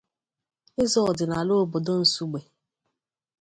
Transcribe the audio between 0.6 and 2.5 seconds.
eze ọdịnala obodo Nsugbe